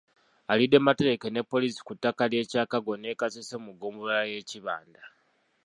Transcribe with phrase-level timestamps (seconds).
[0.53, 5.03] Alidde matereke ne poliisi ku ttaka ly'e Kyakago ne Kasese mu ggombolola y'e Kibanda.